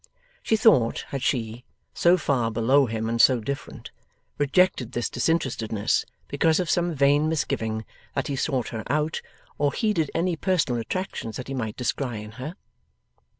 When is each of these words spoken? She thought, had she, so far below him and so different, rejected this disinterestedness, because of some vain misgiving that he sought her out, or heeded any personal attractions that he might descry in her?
She 0.41 0.55
thought, 0.57 1.05
had 1.09 1.21
she, 1.21 1.63
so 1.93 2.17
far 2.17 2.49
below 2.49 2.87
him 2.87 3.07
and 3.07 3.21
so 3.21 3.39
different, 3.39 3.91
rejected 4.39 4.93
this 4.93 5.11
disinterestedness, 5.11 6.05
because 6.27 6.59
of 6.59 6.71
some 6.71 6.95
vain 6.95 7.29
misgiving 7.29 7.85
that 8.15 8.25
he 8.25 8.35
sought 8.35 8.69
her 8.69 8.83
out, 8.87 9.21
or 9.59 9.71
heeded 9.71 10.09
any 10.15 10.35
personal 10.35 10.81
attractions 10.81 11.37
that 11.37 11.49
he 11.49 11.53
might 11.53 11.77
descry 11.77 12.23
in 12.23 12.31
her? 12.41 12.55